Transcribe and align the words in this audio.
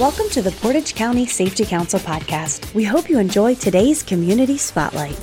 Welcome 0.00 0.28
to 0.30 0.42
the 0.42 0.50
Portage 0.50 0.96
County 0.96 1.24
Safety 1.24 1.64
Council 1.64 2.00
podcast. 2.00 2.74
We 2.74 2.82
hope 2.82 3.08
you 3.08 3.20
enjoy 3.20 3.54
today's 3.54 4.02
Community 4.02 4.58
Spotlight. 4.58 5.16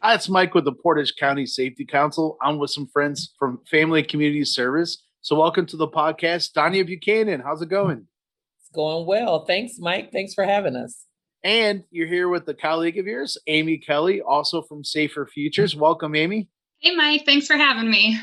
Hi, 0.00 0.14
it's 0.14 0.30
Mike 0.30 0.54
with 0.54 0.64
the 0.64 0.72
Portage 0.72 1.16
County 1.16 1.44
Safety 1.44 1.84
Council. 1.84 2.38
I'm 2.40 2.56
with 2.56 2.70
some 2.70 2.86
friends 2.86 3.34
from 3.38 3.60
Family 3.70 4.02
Community 4.02 4.42
Service. 4.46 5.02
So, 5.20 5.36
welcome 5.36 5.66
to 5.66 5.76
the 5.76 5.86
podcast. 5.86 6.52
Donia 6.54 6.86
Buchanan, 6.86 7.40
how's 7.40 7.60
it 7.60 7.68
going? 7.68 8.06
It's 8.62 8.70
going 8.74 9.04
well. 9.04 9.44
Thanks, 9.44 9.74
Mike. 9.78 10.12
Thanks 10.12 10.32
for 10.32 10.44
having 10.44 10.76
us. 10.76 11.04
And 11.42 11.84
you're 11.90 12.08
here 12.08 12.30
with 12.30 12.48
a 12.48 12.54
colleague 12.54 12.96
of 12.96 13.04
yours, 13.04 13.36
Amy 13.48 13.76
Kelly, 13.76 14.22
also 14.22 14.62
from 14.62 14.82
Safer 14.82 15.26
Futures. 15.26 15.76
Welcome, 15.76 16.14
Amy. 16.14 16.48
Hey, 16.78 16.96
Mike. 16.96 17.26
Thanks 17.26 17.46
for 17.46 17.58
having 17.58 17.90
me. 17.90 18.18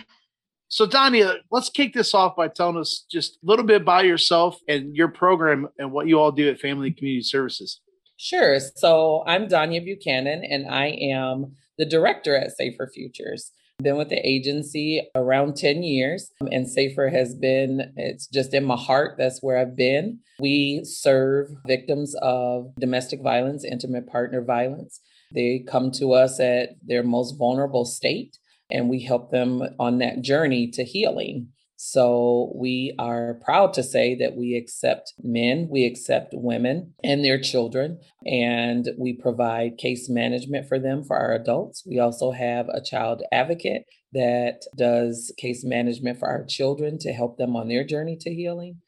So, 0.72 0.88
Donia, 0.88 1.40
let's 1.52 1.68
kick 1.68 1.92
this 1.94 2.14
off 2.14 2.38
by 2.38 2.48
telling 2.48 2.78
us 2.78 3.06
just 3.12 3.34
a 3.34 3.40
little 3.44 3.66
bit 3.66 3.82
about 3.82 4.06
yourself 4.06 4.58
and 4.70 4.96
your 4.96 5.10
program 5.10 5.68
and 5.78 5.92
what 5.92 6.08
you 6.08 6.18
all 6.18 6.32
do 6.32 6.50
at 6.50 6.62
Family 6.62 6.88
and 6.88 6.96
Community 6.96 7.24
Services. 7.24 7.82
Sure. 8.16 8.58
So, 8.78 9.26
I'm 9.28 9.50
Donia 9.50 9.84
Buchanan, 9.84 10.46
and 10.46 10.70
I 10.70 10.98
am 11.12 11.58
the 11.78 11.84
director 11.84 12.38
at 12.38 12.56
Safer 12.56 12.90
Futures. 12.94 13.52
Been 13.84 13.98
with 13.98 14.08
the 14.08 14.26
agency 14.26 15.06
around 15.14 15.58
10 15.58 15.84
years, 15.84 16.32
and 16.40 16.70
Safer 16.70 17.10
has 17.10 17.36
been, 17.36 17.92
it's 17.98 18.28
just 18.28 18.54
in 18.54 18.64
my 18.64 18.78
heart. 18.78 19.16
That's 19.18 19.40
where 19.42 19.58
I've 19.58 19.76
been. 19.76 20.20
We 20.40 20.86
serve 20.86 21.50
victims 21.68 22.16
of 22.22 22.74
domestic 22.80 23.22
violence, 23.22 23.66
intimate 23.66 24.08
partner 24.08 24.42
violence. 24.42 25.02
They 25.34 25.66
come 25.68 25.92
to 26.00 26.14
us 26.14 26.40
at 26.40 26.78
their 26.82 27.04
most 27.04 27.38
vulnerable 27.38 27.84
state 27.84 28.38
and 28.72 28.90
we 28.90 29.04
help 29.04 29.32
them 29.32 29.64
on 29.80 30.00
that 30.00 30.22
journey 30.22 30.68
to 30.72 30.84
healing. 30.84 31.50
So 31.84 32.54
we 32.56 32.94
are 33.00 33.40
proud 33.44 33.74
to 33.74 33.82
say 33.82 34.14
that 34.20 34.36
we 34.36 34.56
accept 34.56 35.14
men, 35.24 35.68
we 35.68 35.84
accept 35.86 36.30
women 36.32 36.94
and 37.04 37.26
their 37.26 37.42
children, 37.42 38.00
and 38.24 38.88
we 39.00 39.14
provide 39.14 39.80
case 39.80 40.08
management 40.08 40.68
for 40.68 40.78
them 40.78 41.04
for 41.04 41.18
our 41.18 41.34
adults. 41.34 41.84
We 41.84 41.98
also 41.98 42.30
have 42.34 42.68
a 42.70 42.84
child 42.84 43.24
advocate 43.32 43.86
that 44.14 44.62
does 44.78 45.34
case 45.40 45.64
management 45.64 46.20
for 46.20 46.28
our 46.28 46.46
children 46.46 47.00
to 47.00 47.14
help 47.14 47.40
them 47.40 47.56
on 47.56 47.68
their 47.68 47.84
journey 47.84 48.16
to 48.22 48.32
healing. 48.32 48.82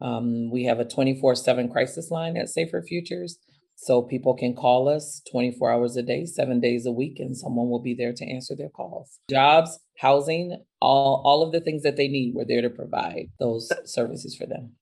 Um, 0.00 0.50
we 0.50 0.64
have 0.64 0.80
a 0.80 0.84
24 0.84 1.36
7 1.36 1.70
crisis 1.70 2.10
line 2.10 2.36
at 2.36 2.48
Safer 2.48 2.82
Futures. 2.82 3.38
So 3.82 4.02
people 4.02 4.34
can 4.34 4.54
call 4.54 4.90
us 4.90 5.22
24 5.30 5.72
hours 5.72 5.96
a 5.96 6.02
day, 6.02 6.26
seven 6.26 6.60
days 6.60 6.84
a 6.84 6.92
week, 6.92 7.18
and 7.18 7.34
someone 7.34 7.70
will 7.70 7.80
be 7.80 7.94
there 7.94 8.12
to 8.12 8.24
answer 8.26 8.54
their 8.54 8.68
calls. 8.68 9.18
Jobs, 9.30 9.78
housing, 9.96 10.62
all, 10.82 11.22
all 11.24 11.42
of 11.42 11.50
the 11.50 11.62
things 11.62 11.82
that 11.84 11.96
they 11.96 12.06
need, 12.06 12.34
we're 12.34 12.44
there 12.44 12.60
to 12.60 12.68
provide 12.68 13.30
those 13.38 13.72
services 13.86 14.36
for 14.36 14.44
them. 14.44 14.72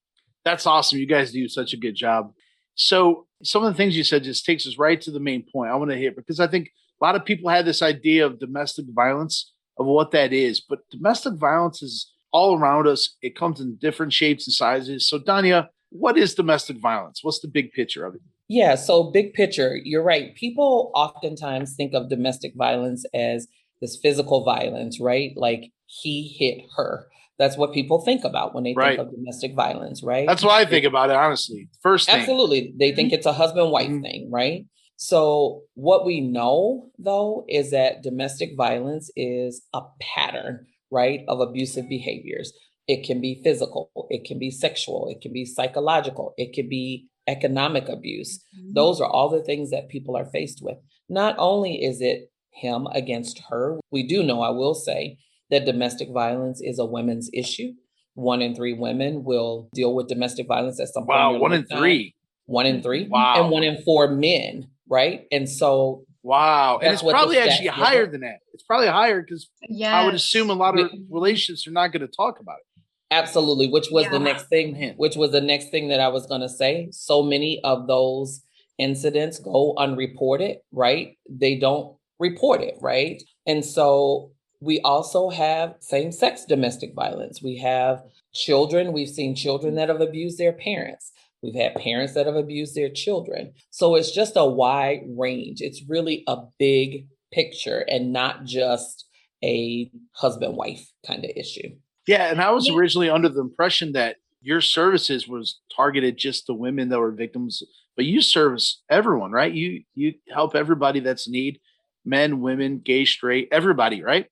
That's 0.45 0.67
awesome. 0.67 0.99
You 0.99 1.07
guys 1.07 1.31
do 1.31 1.47
such 1.47 1.73
a 1.73 1.77
good 1.77 1.95
job. 1.95 2.33
So 2.75 3.29
some 3.45 3.63
of 3.63 3.73
the 3.73 3.77
things 3.77 3.97
you 3.97 4.03
said 4.03 4.25
just 4.25 4.45
takes 4.45 4.67
us 4.67 4.79
right 4.79 5.01
to 5.03 5.13
the 5.13 5.21
main 5.21 5.45
point 5.53 5.71
I 5.71 5.77
want 5.77 5.93
to 5.93 5.97
hit 5.97 6.17
because 6.17 6.41
I 6.41 6.49
think 6.49 6.69
a 7.01 7.05
lot 7.05 7.15
of 7.15 7.25
people 7.25 7.51
have 7.51 7.67
this 7.67 7.83
idea 7.83 8.27
of 8.27 8.41
domestic 8.41 8.87
violence, 8.93 9.53
of 9.79 9.87
what 9.87 10.11
that 10.11 10.33
is, 10.33 10.61
but 10.61 10.81
domestic 10.91 11.35
violence 11.35 11.83
is 11.83 12.13
all 12.33 12.59
around 12.59 12.89
us. 12.89 13.15
It 13.23 13.37
comes 13.37 13.61
in 13.61 13.77
different 13.77 14.13
shapes 14.13 14.49
and 14.49 14.55
sizes. 14.55 15.09
So, 15.09 15.21
Donia, 15.21 15.69
what 15.91 16.19
is 16.19 16.35
domestic 16.35 16.79
violence? 16.79 17.21
What's 17.23 17.39
the 17.39 17.47
big 17.47 17.71
picture 17.71 18.05
of 18.05 18.17
it? 18.17 18.23
Yeah, 18.49 18.77
so 18.77 19.05
big 19.05 19.35
picture, 19.35 19.79
you're 19.83 20.03
right. 20.03 20.35
People 20.35 20.91
oftentimes 20.95 21.75
think 21.75 21.93
of 21.95 22.09
domestic 22.09 22.55
violence 22.57 23.05
as 23.15 23.47
this 23.81 23.99
physical 24.03 24.43
violence, 24.45 25.01
right? 25.01 25.33
Like 25.37 25.71
he 25.87 26.35
hit 26.39 26.65
her. 26.77 27.07
That's 27.39 27.57
what 27.57 27.73
people 27.73 28.01
think 28.01 28.25
about 28.25 28.55
when 28.55 28.65
they 28.65 28.75
right. 28.75 28.97
think 28.97 29.09
of 29.09 29.15
domestic 29.15 29.55
violence, 29.55 30.03
right? 30.03 30.27
That's 30.27 30.43
what 30.43 30.55
I 30.55 30.69
think 30.69 30.85
about 30.85 31.11
it, 31.11 31.17
honestly. 31.17 31.69
First 31.83 32.09
thing. 32.09 32.21
Absolutely. 32.21 32.75
They 32.77 32.93
think 32.93 33.09
mm-hmm. 33.09 33.19
it's 33.19 33.27
a 33.27 33.33
husband 33.33 33.71
wife 33.71 33.89
mm-hmm. 33.89 34.03
thing, 34.03 34.31
right? 34.33 34.67
So, 34.97 35.63
what 35.75 36.05
we 36.05 36.21
know 36.21 36.91
though 36.99 37.45
is 37.49 37.71
that 37.71 38.03
domestic 38.03 38.57
violence 38.57 39.13
is 39.15 39.63
a 39.73 39.83
pattern, 40.01 40.67
right, 40.91 41.21
of 41.29 41.39
abusive 41.41 41.89
behaviors. 41.89 42.53
It 42.89 43.07
can 43.07 43.21
be 43.21 43.41
physical, 43.45 43.91
it 44.11 44.25
can 44.25 44.41
be 44.41 44.51
sexual, 44.51 45.09
it 45.09 45.21
can 45.21 45.33
be 45.33 45.45
psychological, 45.45 46.35
it 46.37 46.53
can 46.53 46.69
be 46.69 47.07
economic 47.29 47.89
abuse. 47.89 48.43
Mm-hmm. 48.59 48.73
Those 48.75 49.01
are 49.01 49.09
all 49.09 49.29
the 49.29 49.43
things 49.43 49.71
that 49.71 49.89
people 49.89 50.17
are 50.17 50.27
faced 50.27 50.61
with. 50.63 50.79
Not 51.09 51.37
only 51.39 51.85
is 51.85 52.01
it 52.01 52.31
him 52.53 52.87
against 52.93 53.43
her, 53.51 53.79
we 53.93 54.07
do 54.07 54.23
know, 54.23 54.41
I 54.41 54.51
will 54.51 54.75
say, 54.75 55.19
that 55.51 55.65
domestic 55.65 56.09
violence 56.13 56.61
is 56.63 56.79
a 56.79 56.85
women's 56.85 57.31
issue. 57.33 57.73
One 58.15 58.43
in 58.43 58.55
three 58.55 58.75
women 58.75 59.23
will 59.25 59.69
deal 59.73 59.95
with 59.95 60.09
domestic 60.09 60.49
violence 60.49 60.81
at 60.81 60.89
some 60.89 61.05
point. 61.05 61.17
Wow, 61.17 61.39
one 61.39 61.53
in 61.53 61.65
three. 61.67 62.15
One 62.47 62.67
in 62.67 62.83
three. 62.83 63.07
Wow. 63.09 63.41
And 63.41 63.51
one 63.51 63.63
in 63.63 63.81
four 63.83 64.09
men, 64.09 64.69
right? 64.89 65.23
And 65.31 65.49
so 65.49 66.05
Wow. 66.23 66.79
And 66.83 66.93
it's 66.93 67.03
probably 67.03 67.39
actually 67.39 67.69
higher 67.69 68.07
than 68.07 68.21
that. 68.21 68.41
It's 68.53 68.65
probably 68.65 68.89
higher 68.89 69.23
because 69.23 69.49
yes. 69.69 69.93
I 69.93 70.05
would 70.05 70.15
assume 70.15 70.51
a 70.51 70.55
lot 70.55 70.79
of 70.79 70.91
relationships 71.11 71.67
are 71.67 71.71
not 71.71 71.93
going 71.93 72.07
to 72.07 72.13
talk 72.15 72.41
about 72.41 72.57
it. 72.59 72.67
Absolutely, 73.11 73.69
which 73.69 73.89
was 73.91 74.05
yeah. 74.05 74.11
the 74.11 74.19
next 74.19 74.49
thing, 74.49 74.95
which 74.97 75.17
was 75.17 75.33
the 75.33 75.41
next 75.41 75.71
thing 75.71 75.89
that 75.89 76.01
I 76.01 76.09
was 76.09 76.27
going 76.27 76.43
to 76.43 76.49
say. 76.49 76.89
So 76.91 77.23
many 77.23 77.61
of 77.65 77.87
those 77.87 78.43
incidents 78.77 79.39
go 79.39 79.75
unreported, 79.79 80.59
right? 80.73 81.17
They 81.29 81.57
don't 81.57 81.97
report 82.19 82.61
it, 82.61 82.75
right? 82.81 83.23
And 83.47 83.65
so 83.65 84.33
we 84.61 84.81
also 84.81 85.31
have 85.31 85.77
same 85.81 86.13
sex 86.13 86.45
domestic 86.45 86.95
violence. 86.95 87.43
We 87.43 87.59
have 87.59 88.03
children, 88.35 88.93
we've 88.93 89.09
seen 89.09 89.35
children 89.35 89.77
that 89.77 89.89
have 89.89 90.01
abused 90.01 90.39
their 90.39 90.53
parents. 90.53 91.13
We've 91.43 91.55
had 91.55 91.77
parents 91.77 92.15
that 92.15 92.27
have 92.27 92.35
abused 92.35 92.75
their 92.75 92.91
children. 92.91 93.53
So 93.71 93.95
it's 93.95 94.11
just 94.11 94.37
a 94.37 94.45
wide 94.45 95.03
range. 95.17 95.61
It's 95.61 95.83
really 95.89 96.25
a 96.27 96.39
big 96.59 97.07
picture 97.33 97.85
and 97.89 98.13
not 98.13 98.45
just 98.45 99.07
a 99.45 99.91
husband 100.15 100.57
wife 100.57 100.91
kind 101.07 101.25
of 101.25 101.31
issue. 101.37 101.77
Yeah, 102.09 102.31
and 102.31 102.41
I 102.41 102.51
was 102.53 102.67
yeah. 102.67 102.75
originally 102.75 103.11
under 103.11 103.29
the 103.29 103.43
impression 103.43 103.93
that 103.93 104.17
your 104.41 104.63
services 104.63 105.29
was 105.29 105.61
targeted 105.77 106.17
just 106.17 106.47
to 106.47 106.55
women 106.55 106.89
that 106.89 106.99
were 106.99 107.13
victims, 107.13 107.63
but 107.97 108.07
you 108.07 108.23
service 108.23 108.83
everyone, 108.89 109.31
right? 109.31 109.53
You 109.53 109.83
you 109.95 110.15
help 110.31 110.55
everybody 110.57 111.01
that's 111.01 111.27
in 111.27 111.35
need, 111.35 111.61
men, 112.07 112.41
women, 112.41 112.81
gay, 112.83 113.05
straight, 113.05 113.49
everybody, 113.53 114.03
right? 114.03 114.25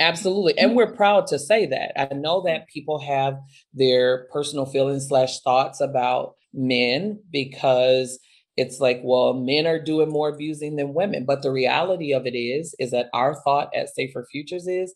Absolutely. 0.00 0.56
And 0.58 0.74
we're 0.74 0.94
proud 0.94 1.26
to 1.26 1.38
say 1.38 1.66
that. 1.66 1.92
I 2.00 2.14
know 2.14 2.42
that 2.46 2.68
people 2.68 2.98
have 3.00 3.38
their 3.74 4.26
personal 4.32 4.64
feelings 4.64 5.08
slash 5.08 5.40
thoughts 5.40 5.82
about 5.82 6.34
men 6.54 7.22
because 7.30 8.18
it's 8.56 8.80
like, 8.80 9.00
well, 9.04 9.34
men 9.34 9.66
are 9.66 9.82
doing 9.82 10.08
more 10.08 10.30
abusing 10.30 10.76
than 10.76 10.94
women. 10.94 11.26
But 11.26 11.42
the 11.42 11.52
reality 11.52 12.12
of 12.12 12.26
it 12.26 12.36
is, 12.36 12.74
is 12.78 12.90
that 12.90 13.08
our 13.12 13.34
thought 13.42 13.68
at 13.74 13.94
Safer 13.94 14.26
Futures 14.30 14.66
is 14.66 14.94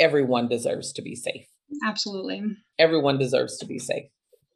everyone 0.00 0.48
deserves 0.48 0.92
to 0.94 1.02
be 1.02 1.14
safe. 1.14 1.46
Absolutely. 1.84 2.42
Everyone 2.78 3.18
deserves 3.18 3.58
to 3.58 3.66
be 3.66 3.78
safe. 3.78 4.06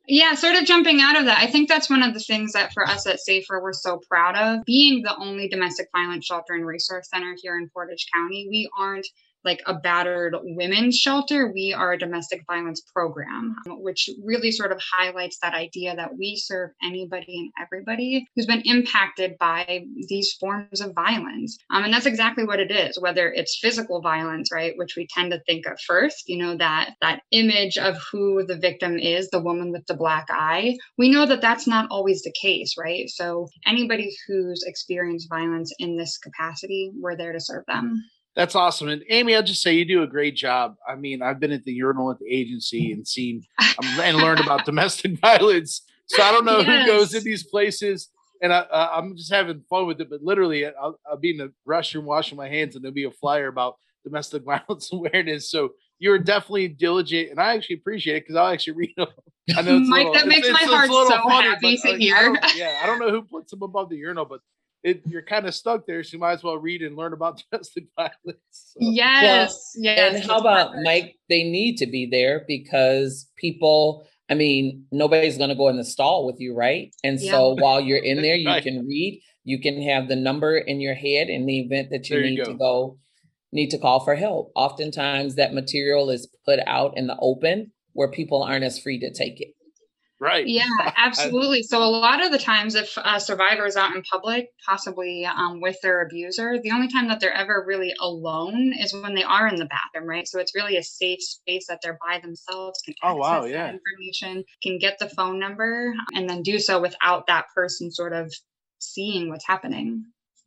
Yeah, 0.09 0.35
sort 0.35 0.55
of 0.55 0.65
jumping 0.65 1.01
out 1.01 1.19
of 1.19 1.25
that, 1.25 1.39
I 1.39 1.49
think 1.49 1.69
that's 1.69 1.91
one 1.91 2.03
of 2.03 2.15
the 2.15 2.21
things 2.21 2.53
that 2.53 2.73
for 2.73 2.89
us 2.89 3.07
at 3.07 3.19
Safer 3.19 3.61
we're 3.61 3.73
so 3.73 4.01
proud 4.09 4.37
of. 4.37 4.65
Being 4.65 5.03
the 5.03 5.17
only 5.17 5.49
domestic 5.49 5.89
violence 5.93 6.25
shelter 6.25 6.55
and 6.55 6.65
resource 6.65 7.09
center 7.13 7.35
here 7.43 7.59
in 7.59 7.69
Portage 7.75 8.07
County, 8.15 8.47
we 8.49 8.71
aren't 8.79 9.07
like 9.47 9.63
a 9.67 9.75
battered 9.75 10.35
women's 10.43 10.99
shelter, 10.99 11.51
we 11.53 11.73
are 11.73 11.93
a 11.93 11.99
domestic 11.99 12.43
violence 12.47 12.83
program, 12.93 13.55
which 13.67 14.11
really 14.25 14.51
sort 14.51 14.73
of 14.73 14.81
highlights 14.93 15.39
that 15.41 15.55
idea 15.55 15.95
that 15.95 16.19
we 16.19 16.37
serve 16.37 16.71
anybody 16.83 17.39
and 17.39 17.53
everybody 17.63 18.27
who's 18.35 18.47
been 18.47 18.63
impacted 18.65 19.39
by 19.39 19.85
these 20.09 20.33
forms 20.33 20.81
of 20.81 20.95
violence. 20.95 21.57
Um, 21.71 21.85
and 21.85 21.95
that's 21.95 22.07
exactly 22.07 22.45
what 22.45 22.61
it 22.61 22.71
is, 22.71 22.99
whether 23.01 23.33
it's 23.33 23.59
physical 23.63 24.01
violence, 24.03 24.51
right, 24.53 24.77
which 24.77 24.97
we 24.97 25.07
tend 25.07 25.31
to 25.31 25.41
think 25.47 25.67
of 25.67 25.81
first, 25.81 26.29
you 26.29 26.39
know, 26.39 26.57
that 26.57 26.95
that 27.01 27.23
image 27.31 27.79
of 27.79 27.97
who 28.11 28.45
the 28.45 28.57
victim 28.57 28.99
is, 28.99 29.31
the 29.31 29.41
woman 29.41 29.71
with 29.71 29.87
the 29.87 29.95
black 29.95 30.27
eye. 30.31 30.77
We 30.99 31.11
know 31.11 31.25
that 31.27 31.41
that's 31.41 31.69
not 31.69 31.89
always 31.91 32.23
the 32.23 32.35
case, 32.41 32.75
right? 32.77 33.09
So 33.09 33.49
anybody 33.65 34.13
who's 34.27 34.65
experienced 34.67 35.29
violence 35.29 35.73
in 35.79 35.97
this 35.97 36.19
capacity, 36.19 36.91
we're 36.99 37.17
there 37.17 37.33
to 37.33 37.41
serve 37.41 37.65
them. 37.67 38.03
That's 38.37 38.55
awesome. 38.55 38.89
And 38.89 39.03
Amy, 39.09 39.35
I'll 39.35 39.43
just 39.43 39.63
say 39.63 39.75
you 39.75 39.87
do 39.87 40.03
a 40.03 40.07
great 40.07 40.37
job. 40.37 40.77
I 40.87 40.95
mean, 40.95 41.23
I've 41.23 41.41
been 41.41 41.53
at 41.53 41.65
the 41.65 41.73
urinal 41.73 42.11
at 42.11 42.19
the 42.19 42.29
agency 42.29 42.93
and 42.93 43.09
seen 43.09 43.43
um, 43.59 44.01
and 44.01 44.19
learned 44.19 44.41
about 44.41 44.65
domestic 44.67 45.19
violence. 45.21 45.81
So 46.09 46.23
I 46.23 46.33
don't 46.33 46.45
know 46.45 46.61
yes. 46.61 46.87
who 46.87 46.93
goes 46.93 47.15
in 47.15 47.25
these 47.25 47.45
places. 47.45 48.11
And 48.43 48.53
I, 48.53 48.67
am 48.99 49.17
just 49.17 49.33
having 49.33 49.63
fun 49.71 49.87
with 49.87 50.03
it. 50.03 50.11
But 50.11 50.23
literally, 50.23 50.67
I'll, 50.67 51.01
I'll, 51.11 51.17
be 51.17 51.31
in 51.31 51.39
the 51.39 51.51
restroom 51.67 52.05
washing 52.05 52.37
my 52.37 52.49
hands, 52.51 52.77
and 52.77 52.85
there'll 52.85 52.95
be 52.95 53.05
a 53.05 53.11
flyer 53.11 53.49
about 53.49 53.77
domestic 54.05 54.45
violence 54.45 54.93
awareness. 54.93 55.51
So 55.51 55.71
you're 55.99 56.19
definitely 56.19 56.69
diligent, 56.69 57.31
and 57.31 57.41
I 57.41 57.55
actually 57.55 57.77
appreciate 57.77 58.17
it 58.17 58.25
because 58.25 58.37
I'll 58.37 58.53
actually 58.53 58.75
read 58.75 58.93
them. 58.99 59.09
I 59.57 59.63
know 59.63 59.79
Mike, 59.79 59.99
little, 59.99 60.13
that 60.13 60.29
makes 60.29 60.47
it's, 60.47 60.53
my 60.53 60.59
it's, 60.65 60.71
heart 60.71 60.91
so 60.91 61.09
funny, 61.27 61.49
happy 61.49 61.77
to 61.79 61.97
hear. 61.97 62.37
yeah, 62.57 62.81
I 62.83 62.87
don't 62.87 62.99
know 62.99 63.11
who 63.11 63.23
puts 63.23 63.53
them 63.53 63.63
above 63.63 63.89
the 63.89 63.97
urinal, 63.97 64.27
but 64.27 64.41
it, 64.83 65.03
you're 65.07 65.23
kind 65.23 65.47
of 65.47 65.55
stuck 65.55 65.87
there. 65.87 66.03
So 66.03 66.15
you 66.15 66.21
might 66.21 66.33
as 66.33 66.45
well 66.45 66.59
read 66.59 66.83
and 66.83 66.97
learn 66.97 67.13
about 67.13 67.43
domestic 67.51 67.85
violence. 67.97 68.39
So. 68.51 68.79
Yes, 68.81 69.73
well, 69.77 69.85
yes. 69.85 70.15
And 70.15 70.25
how 70.25 70.39
about 70.39 70.73
Mike? 70.83 71.17
They 71.29 71.45
need 71.45 71.77
to 71.79 71.87
be 71.87 72.07
there 72.07 72.45
because 72.47 73.29
people. 73.37 74.07
I 74.29 74.35
mean, 74.35 74.85
nobody's 74.91 75.39
going 75.39 75.51
to 75.51 75.55
go 75.55 75.69
in 75.69 75.77
the 75.77 75.85
stall 75.85 76.27
with 76.27 76.41
you, 76.41 76.53
right? 76.53 76.93
And 77.05 77.21
yeah. 77.21 77.31
so 77.31 77.55
while 77.61 77.81
you're 77.81 78.03
in 78.03 78.23
there, 78.23 78.35
you 78.37 78.49
right. 78.49 78.63
can 78.63 78.85
read. 78.85 79.23
You 79.45 79.61
can 79.61 79.81
have 79.83 80.09
the 80.09 80.17
number 80.17 80.57
in 80.57 80.81
your 80.81 80.95
head 80.95 81.29
in 81.29 81.47
the 81.47 81.61
event 81.61 81.91
that 81.91 82.11
you 82.11 82.17
there 82.17 82.25
need 82.25 82.39
you 82.39 82.45
to 82.47 82.55
go 82.55 82.99
need 83.53 83.71
to 83.71 83.79
call 83.79 84.01
for 84.05 84.15
help. 84.15 84.51
Oftentimes, 84.55 85.37
that 85.37 85.55
material 85.55 86.11
is 86.11 86.29
put 86.45 86.59
out 86.67 86.97
in 86.97 87.07
the 87.07 87.17
open 87.21 87.73
where 87.93 88.11
people 88.11 88.43
aren't 88.43 88.65
as 88.65 88.79
free 88.79 89.01
to 89.01 89.13
take 89.13 89.41
it. 89.41 89.56
Right. 90.19 90.47
Yeah, 90.47 90.65
absolutely. 90.97 91.63
so 91.63 91.83
a 91.83 91.85
lot 91.85 92.25
of 92.25 92.33
the 92.33 92.39
times, 92.39 92.75
if 92.75 92.97
a 92.97 93.21
survivor 93.21 93.67
is 93.67 93.77
out 93.77 93.95
in 93.95 94.03
public, 94.03 94.49
possibly 94.65 95.27
um, 95.27 95.61
with 95.61 95.77
their 95.83 96.03
abuser, 96.03 96.59
the 96.63 96.71
only 96.71 96.89
time 96.89 97.09
that 97.09 97.21
they're 97.21 97.33
ever 97.33 97.65
really 97.67 97.93
alone 98.01 98.73
is 98.79 98.95
when 98.95 99.15
they 99.15 99.25
are 99.25 99.47
in 99.47 99.57
the 99.57 99.67
bathroom, 99.67 100.09
right? 100.09 100.27
So 100.27 100.39
it's 100.39 100.55
really 100.55 100.77
a 100.79 100.83
safe 100.83 101.23
space 101.23 101.67
that 101.69 101.81
they're 101.83 101.99
by 102.07 102.21
themselves, 102.21 102.81
can 102.85 102.95
oh, 103.03 103.17
wow, 103.17 103.45
yeah. 103.45 103.71
information, 103.71 104.45
can 104.63 104.79
get 104.79 104.99
the 104.99 105.11
phone 105.11 105.39
number, 105.39 105.93
and 106.15 106.29
then 106.29 106.43
do 106.43 106.59
so 106.59 106.81
without 106.81 107.27
that 107.27 107.47
person 107.55 107.91
sort 107.91 108.15
of 108.15 108.33
seeing 108.79 109.29
what's 109.29 109.47
happening. 109.47 110.05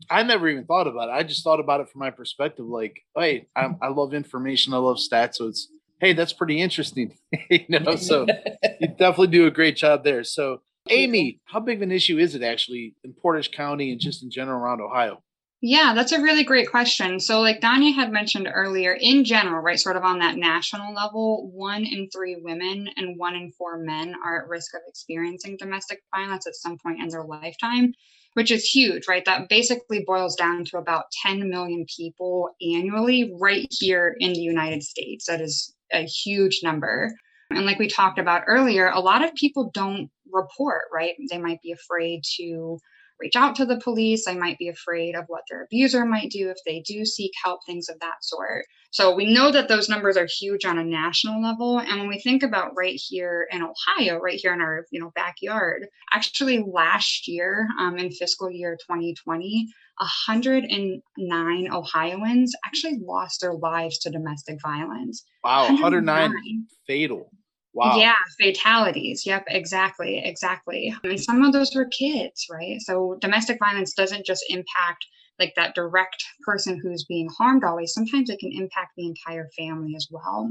I 0.09 0.23
never 0.23 0.47
even 0.47 0.65
thought 0.65 0.87
about 0.87 1.09
it. 1.09 1.11
I 1.11 1.23
just 1.23 1.43
thought 1.43 1.59
about 1.59 1.81
it 1.81 1.89
from 1.89 1.99
my 1.99 2.09
perspective. 2.09 2.65
Like, 2.65 3.01
hey, 3.15 3.47
I, 3.55 3.69
I 3.81 3.89
love 3.89 4.13
information. 4.13 4.73
I 4.73 4.77
love 4.77 4.97
stats. 4.97 5.35
So 5.35 5.47
it's 5.47 5.67
hey, 5.99 6.13
that's 6.13 6.33
pretty 6.33 6.61
interesting. 6.61 7.13
you 7.49 7.65
know, 7.69 7.95
so 7.95 8.25
you 8.79 8.87
definitely 8.87 9.27
do 9.27 9.47
a 9.47 9.51
great 9.51 9.75
job 9.75 10.03
there. 10.03 10.23
So, 10.23 10.61
Amy, 10.89 11.39
how 11.45 11.59
big 11.59 11.77
of 11.77 11.81
an 11.83 11.91
issue 11.91 12.17
is 12.17 12.35
it 12.35 12.43
actually 12.43 12.95
in 13.03 13.13
Portage 13.13 13.51
County 13.51 13.91
and 13.91 14.01
just 14.01 14.23
in 14.23 14.31
general 14.31 14.59
around 14.59 14.81
Ohio? 14.81 15.21
Yeah, 15.61 15.91
that's 15.93 16.13
a 16.13 16.21
really 16.21 16.45
great 16.45 16.71
question. 16.71 17.19
So, 17.19 17.41
like 17.41 17.59
Danya 17.59 17.93
had 17.93 18.13
mentioned 18.13 18.49
earlier, 18.51 18.93
in 18.93 19.25
general, 19.25 19.61
right, 19.61 19.77
sort 19.77 19.97
of 19.97 20.03
on 20.03 20.19
that 20.19 20.37
national 20.37 20.93
level, 20.93 21.51
one 21.53 21.83
in 21.83 22.07
three 22.09 22.37
women 22.41 22.89
and 22.95 23.19
one 23.19 23.35
in 23.35 23.51
four 23.51 23.77
men 23.77 24.15
are 24.23 24.41
at 24.41 24.47
risk 24.47 24.73
of 24.73 24.81
experiencing 24.87 25.57
domestic 25.57 26.01
violence 26.15 26.47
at 26.47 26.55
some 26.55 26.77
point 26.77 27.01
in 27.01 27.09
their 27.09 27.25
lifetime, 27.25 27.93
which 28.35 28.51
is 28.51 28.63
huge, 28.63 29.05
right? 29.09 29.25
That 29.25 29.49
basically 29.49 30.05
boils 30.07 30.37
down 30.37 30.63
to 30.65 30.77
about 30.77 31.11
10 31.25 31.49
million 31.49 31.85
people 31.93 32.51
annually 32.61 33.33
right 33.37 33.67
here 33.69 34.15
in 34.17 34.31
the 34.31 34.39
United 34.39 34.81
States. 34.81 35.25
That 35.25 35.41
is 35.41 35.75
a 35.91 36.05
huge 36.05 36.61
number. 36.63 37.13
And 37.51 37.65
like 37.65 37.79
we 37.79 37.87
talked 37.87 38.19
about 38.19 38.43
earlier, 38.47 38.89
a 38.89 38.99
lot 38.99 39.23
of 39.23 39.33
people 39.33 39.71
don't 39.73 40.09
report, 40.31 40.83
right? 40.93 41.15
They 41.29 41.39
might 41.39 41.61
be 41.61 41.71
afraid 41.71 42.21
to 42.37 42.77
reach 43.19 43.35
out 43.35 43.55
to 43.55 43.65
the 43.65 43.79
police. 43.79 44.27
I 44.27 44.35
might 44.35 44.57
be 44.57 44.69
afraid 44.69 45.15
of 45.15 45.25
what 45.27 45.43
their 45.49 45.63
abuser 45.63 46.05
might 46.05 46.31
do 46.31 46.49
if 46.49 46.57
they 46.65 46.81
do 46.81 47.05
seek 47.05 47.31
help, 47.43 47.65
things 47.65 47.89
of 47.89 47.99
that 47.99 48.23
sort. 48.23 48.65
So 48.91 49.13
we 49.13 49.31
know 49.31 49.51
that 49.51 49.67
those 49.67 49.89
numbers 49.89 50.17
are 50.17 50.27
huge 50.39 50.65
on 50.65 50.79
a 50.79 50.83
national 50.83 51.41
level. 51.41 51.79
And 51.79 51.99
when 51.99 52.09
we 52.09 52.19
think 52.19 52.41
about 52.43 52.75
right 52.75 52.99
here 52.99 53.47
in 53.51 53.61
Ohio, 53.61 54.19
right 54.19 54.39
here 54.39 54.53
in 54.53 54.61
our 54.61 54.85
you 54.91 54.99
know 54.99 55.11
backyard, 55.15 55.87
actually 56.13 56.63
last 56.65 57.27
year 57.27 57.67
um, 57.79 57.97
in 57.97 58.11
fiscal 58.11 58.49
year 58.49 58.77
2020, 58.87 59.67
109 59.99 61.71
Ohioans 61.71 62.53
actually 62.65 62.99
lost 63.03 63.41
their 63.41 63.53
lives 63.53 63.99
to 63.99 64.09
domestic 64.09 64.57
violence. 64.61 65.23
Wow, 65.43 65.63
109, 65.65 66.05
109 66.05 66.67
fatal. 66.87 67.31
Wow. 67.79 67.95
Yeah, 67.95 68.15
fatalities. 68.37 69.25
Yep, 69.25 69.45
exactly, 69.47 70.21
exactly. 70.21 70.93
And 71.05 71.17
some 71.17 71.45
of 71.45 71.53
those 71.53 71.73
were 71.73 71.85
kids, 71.85 72.45
right? 72.51 72.81
So 72.81 73.17
domestic 73.21 73.57
violence 73.57 73.93
doesn't 73.93 74.25
just 74.25 74.43
impact 74.49 75.05
like 75.39 75.53
that 75.55 75.75
direct 75.75 76.21
person 76.45 76.77
who's 76.77 77.05
being 77.05 77.29
harmed 77.37 77.63
always. 77.63 77.93
Sometimes 77.93 78.29
it 78.29 78.39
can 78.39 78.51
impact 78.51 78.91
the 78.97 79.05
entire 79.05 79.47
family 79.57 79.93
as 79.95 80.09
well. 80.11 80.49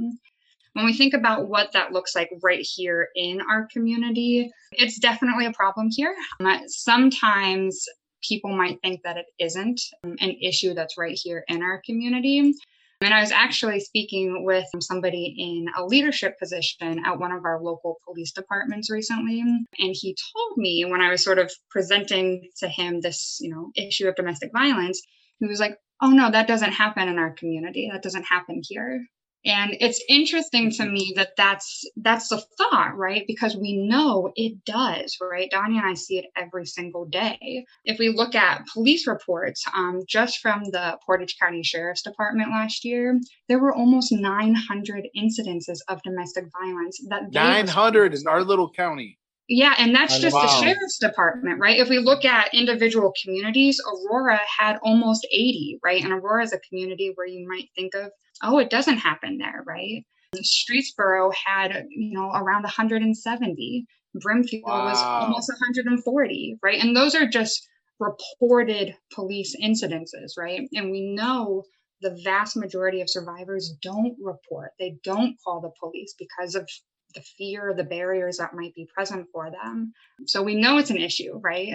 When 0.72 0.86
we 0.86 0.94
think 0.94 1.12
about 1.12 1.48
what 1.48 1.70
that 1.74 1.92
looks 1.92 2.16
like 2.16 2.30
right 2.42 2.66
here 2.66 3.08
in 3.14 3.42
our 3.42 3.68
community, 3.70 4.50
it's 4.72 4.98
definitely 4.98 5.44
a 5.44 5.52
problem 5.52 5.88
here. 5.90 6.14
Uh, 6.40 6.60
sometimes 6.66 7.84
people 8.26 8.56
might 8.56 8.80
think 8.82 9.02
that 9.04 9.18
it 9.18 9.26
isn't 9.38 9.82
an 10.02 10.34
issue 10.40 10.72
that's 10.72 10.96
right 10.96 11.18
here 11.22 11.44
in 11.48 11.62
our 11.62 11.82
community. 11.84 12.54
And 13.00 13.14
I 13.14 13.20
was 13.20 13.30
actually 13.30 13.80
speaking 13.80 14.44
with 14.44 14.66
somebody 14.80 15.34
in 15.38 15.66
a 15.76 15.86
leadership 15.86 16.38
position 16.38 17.00
at 17.04 17.18
one 17.18 17.30
of 17.30 17.44
our 17.44 17.62
local 17.62 17.98
police 18.04 18.32
departments 18.32 18.90
recently. 18.90 19.40
And 19.40 19.66
he 19.78 20.16
told 20.34 20.58
me 20.58 20.84
when 20.84 21.00
I 21.00 21.10
was 21.10 21.22
sort 21.22 21.38
of 21.38 21.50
presenting 21.70 22.48
to 22.58 22.68
him 22.68 23.00
this, 23.00 23.38
you 23.40 23.50
know, 23.50 23.70
issue 23.76 24.08
of 24.08 24.16
domestic 24.16 24.50
violence, 24.52 25.00
he 25.38 25.46
was 25.46 25.60
like, 25.60 25.76
oh 26.02 26.10
no, 26.10 26.30
that 26.30 26.48
doesn't 26.48 26.72
happen 26.72 27.08
in 27.08 27.18
our 27.18 27.32
community. 27.34 27.88
That 27.92 28.02
doesn't 28.02 28.24
happen 28.24 28.62
here 28.64 29.04
and 29.44 29.76
it's 29.80 30.02
interesting 30.08 30.70
to 30.70 30.84
me 30.84 31.12
that 31.16 31.36
that's 31.36 31.84
that's 31.96 32.28
the 32.28 32.42
thought 32.58 32.96
right 32.96 33.24
because 33.26 33.56
we 33.56 33.76
know 33.76 34.32
it 34.34 34.64
does 34.64 35.16
right 35.20 35.50
donnie 35.50 35.78
and 35.78 35.86
i 35.86 35.94
see 35.94 36.18
it 36.18 36.26
every 36.36 36.66
single 36.66 37.04
day 37.06 37.64
if 37.84 37.98
we 37.98 38.08
look 38.08 38.34
at 38.34 38.66
police 38.72 39.06
reports 39.06 39.64
um, 39.74 40.02
just 40.08 40.38
from 40.40 40.64
the 40.64 40.98
portage 41.04 41.36
county 41.40 41.62
sheriff's 41.62 42.02
department 42.02 42.50
last 42.50 42.84
year 42.84 43.18
there 43.48 43.58
were 43.58 43.74
almost 43.74 44.12
900 44.12 45.08
incidences 45.16 45.78
of 45.88 46.02
domestic 46.02 46.44
violence 46.60 47.00
that 47.08 47.32
900 47.32 48.14
in 48.14 48.26
our 48.26 48.42
little 48.42 48.70
county 48.70 49.18
yeah, 49.50 49.74
and 49.78 49.94
that's 49.94 50.18
just 50.18 50.34
wow. 50.34 50.42
the 50.42 50.48
sheriff's 50.48 50.98
department, 50.98 51.58
right? 51.58 51.78
If 51.78 51.88
we 51.88 51.98
look 51.98 52.26
at 52.26 52.52
individual 52.52 53.14
communities, 53.22 53.80
Aurora 53.90 54.38
had 54.58 54.76
almost 54.82 55.26
80, 55.32 55.80
right? 55.82 56.04
And 56.04 56.12
Aurora 56.12 56.44
is 56.44 56.52
a 56.52 56.58
community 56.68 57.12
where 57.14 57.26
you 57.26 57.48
might 57.48 57.70
think 57.74 57.94
of 57.94 58.12
oh, 58.42 58.58
it 58.58 58.70
doesn't 58.70 58.98
happen 58.98 59.38
there, 59.38 59.62
right? 59.66 60.04
Streetsboro 60.36 61.32
had, 61.46 61.86
you 61.90 62.14
know, 62.14 62.30
around 62.30 62.62
170. 62.62 63.86
Brimfield 64.14 64.64
wow. 64.66 64.86
was 64.86 64.98
almost 64.98 65.50
140, 65.50 66.58
right? 66.62 66.82
And 66.82 66.96
those 66.96 67.14
are 67.14 67.26
just 67.26 67.66
reported 68.00 68.94
police 69.12 69.54
incidences, 69.62 70.32
right? 70.38 70.68
And 70.72 70.90
we 70.90 71.14
know 71.14 71.64
the 72.00 72.18
vast 72.24 72.56
majority 72.56 73.00
of 73.00 73.10
survivors 73.10 73.74
don't 73.82 74.16
report. 74.20 74.70
They 74.78 74.98
don't 75.02 75.36
call 75.44 75.60
the 75.60 75.72
police 75.80 76.14
because 76.18 76.54
of 76.54 76.68
the 77.14 77.22
fear, 77.22 77.74
the 77.76 77.84
barriers 77.84 78.36
that 78.36 78.54
might 78.54 78.74
be 78.74 78.88
present 78.92 79.26
for 79.32 79.50
them. 79.50 79.92
So 80.26 80.42
we 80.42 80.54
know 80.54 80.78
it's 80.78 80.90
an 80.90 80.98
issue, 80.98 81.38
right? 81.42 81.74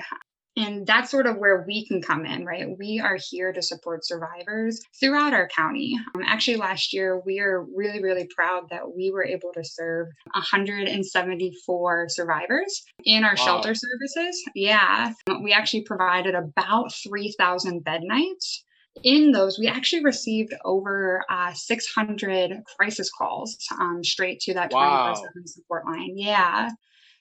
And 0.55 0.85
that's 0.85 1.09
sort 1.09 1.25
of 1.25 1.37
where 1.37 1.63
we 1.65 1.85
can 1.87 2.01
come 2.01 2.25
in, 2.25 2.45
right? 2.45 2.67
We 2.77 2.99
are 2.99 3.17
here 3.29 3.51
to 3.51 3.61
support 3.61 4.05
survivors 4.05 4.81
throughout 4.99 5.33
our 5.33 5.47
county. 5.47 5.97
Um, 6.15 6.21
actually, 6.25 6.57
last 6.57 6.93
year, 6.93 7.19
we 7.25 7.39
are 7.39 7.65
really, 7.75 8.03
really 8.03 8.27
proud 8.35 8.69
that 8.69 8.95
we 8.95 9.11
were 9.11 9.25
able 9.25 9.51
to 9.53 9.63
serve 9.63 10.07
174 10.33 12.09
survivors 12.09 12.83
in 13.03 13.23
our 13.23 13.35
wow. 13.37 13.43
shelter 13.43 13.73
services. 13.73 14.43
Yeah. 14.53 15.13
We 15.41 15.53
actually 15.53 15.83
provided 15.83 16.35
about 16.35 16.93
3,000 16.93 17.83
bed 17.83 18.01
nights 18.03 18.63
in 19.01 19.31
those, 19.31 19.57
we 19.57 19.67
actually 19.67 20.03
received 20.03 20.53
over 20.65 21.23
uh, 21.29 21.53
600 21.53 22.63
crisis 22.77 23.09
calls 23.09 23.57
um, 23.79 24.03
straight 24.03 24.39
to 24.41 24.53
that 24.53 24.69
24 24.69 24.87
wow. 24.87 25.13
7 25.15 25.47
support 25.47 25.85
line. 25.85 26.13
Yeah. 26.15 26.69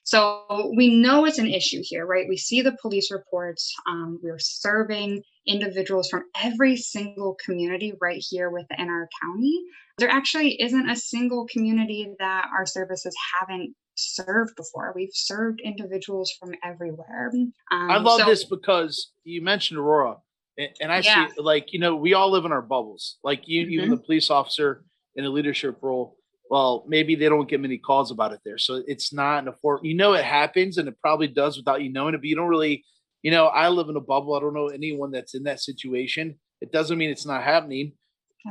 So 0.03 0.71
we 0.75 0.95
know 0.95 1.25
it's 1.25 1.39
an 1.39 1.47
issue 1.47 1.81
here, 1.81 2.05
right? 2.05 2.27
We 2.27 2.37
see 2.37 2.61
the 2.61 2.77
police 2.81 3.09
reports. 3.09 3.73
Um, 3.89 4.19
we're 4.21 4.39
serving 4.39 5.23
individuals 5.47 6.09
from 6.09 6.25
every 6.41 6.75
single 6.75 7.37
community 7.43 7.93
right 8.01 8.23
here 8.29 8.49
within 8.49 8.89
our 8.89 9.09
county. 9.21 9.57
There 9.97 10.09
actually 10.09 10.61
isn't 10.61 10.89
a 10.89 10.95
single 10.95 11.47
community 11.47 12.13
that 12.19 12.49
our 12.55 12.65
services 12.65 13.15
haven't 13.39 13.75
served 13.95 14.55
before. 14.55 14.91
We've 14.95 15.09
served 15.13 15.61
individuals 15.61 16.33
from 16.39 16.53
everywhere. 16.63 17.31
Um, 17.33 17.53
I 17.71 17.97
love 17.97 18.21
so, 18.21 18.25
this 18.25 18.43
because 18.43 19.11
you 19.23 19.41
mentioned 19.41 19.79
Aurora, 19.79 20.17
and, 20.57 20.91
I 20.91 20.99
yeah. 20.99 21.27
see 21.27 21.41
like 21.41 21.73
you 21.73 21.79
know 21.79 21.95
we 21.95 22.13
all 22.13 22.31
live 22.31 22.45
in 22.45 22.51
our 22.51 22.61
bubbles. 22.61 23.17
Like 23.23 23.43
you, 23.45 23.63
mm-hmm. 23.63 23.73
even 23.73 23.89
the 23.91 23.97
police 23.97 24.29
officer 24.29 24.83
in 25.15 25.25
a 25.25 25.29
leadership 25.29 25.77
role 25.81 26.17
well, 26.49 26.83
maybe 26.87 27.15
they 27.15 27.29
don't 27.29 27.49
get 27.49 27.61
many 27.61 27.77
calls 27.77 28.11
about 28.11 28.33
it 28.33 28.39
there. 28.45 28.57
So 28.57 28.83
it's 28.87 29.13
not 29.13 29.43
an 29.43 29.47
afford. 29.47 29.81
You 29.83 29.95
know, 29.95 30.13
it 30.13 30.25
happens 30.25 30.77
and 30.77 30.87
it 30.87 30.99
probably 31.01 31.27
does 31.27 31.57
without 31.57 31.81
you 31.81 31.91
knowing 31.91 32.13
it, 32.13 32.17
but 32.17 32.27
you 32.27 32.35
don't 32.35 32.49
really, 32.49 32.83
you 33.21 33.31
know, 33.31 33.47
I 33.47 33.69
live 33.69 33.89
in 33.89 33.95
a 33.95 34.01
bubble. 34.01 34.35
I 34.35 34.39
don't 34.39 34.53
know 34.53 34.67
anyone 34.67 35.11
that's 35.11 35.35
in 35.35 35.43
that 35.43 35.61
situation. 35.61 36.35
It 36.61 36.71
doesn't 36.71 36.97
mean 36.97 37.09
it's 37.09 37.25
not 37.25 37.43
happening, 37.43 37.93